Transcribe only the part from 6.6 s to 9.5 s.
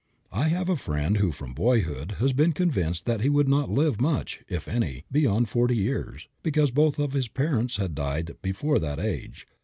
both his parents had died before that age.